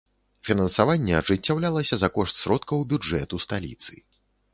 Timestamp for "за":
2.03-2.09